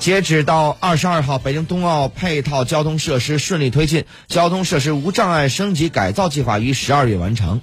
[0.00, 7.60] 截止到二十二号北京冬奥配套交通设施顺利推进交通设施无障碍升级改造计划于十二月完成。